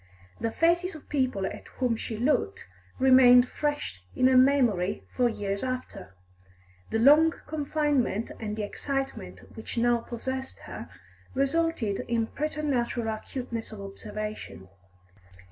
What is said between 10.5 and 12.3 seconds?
her resulted in